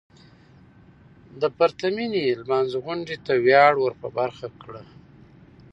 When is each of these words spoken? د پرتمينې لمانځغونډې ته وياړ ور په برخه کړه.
د 1.41 1.43
پرتمينې 1.57 2.23
لمانځغونډې 2.41 3.17
ته 3.25 3.33
وياړ 3.45 3.73
ور 3.79 3.93
په 4.01 4.07
برخه 4.17 4.47
کړه. 4.61 4.83